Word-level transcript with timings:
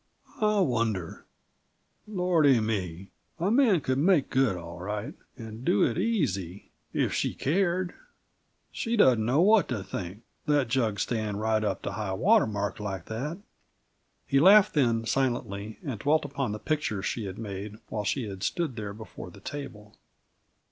I 0.41 0.59
wonder 0.61 1.27
Lordy 2.07 2.59
me! 2.59 3.11
A 3.39 3.51
man 3.51 3.81
could 3.81 3.99
make 3.99 4.31
good, 4.31 4.57
all 4.57 4.79
right, 4.79 5.13
and 5.37 5.63
do 5.63 5.83
it 5.83 5.95
easy, 5.95 6.71
if 6.91 7.13
she 7.13 7.35
cared! 7.35 7.93
She 8.71 8.97
doesn't 8.97 9.23
know 9.23 9.41
what 9.41 9.67
to 9.69 9.83
think 9.83 10.23
that 10.47 10.69
jug 10.69 10.99
staying 10.99 11.35
right 11.37 11.63
up 11.63 11.83
to 11.83 11.91
high 11.91 12.13
water 12.13 12.47
mark, 12.47 12.79
like 12.79 13.05
that!" 13.05 13.37
He 14.25 14.39
laughed 14.39 14.73
then, 14.73 15.05
silently, 15.05 15.77
and 15.85 15.99
dwelt 15.99 16.25
upon 16.25 16.51
the 16.51 16.57
picture 16.57 17.03
she 17.03 17.25
had 17.25 17.37
made 17.37 17.75
while 17.89 18.03
she 18.03 18.27
had 18.27 18.41
stood 18.41 18.75
there 18.75 18.95
before 18.95 19.29
the 19.29 19.39
table. 19.39 19.95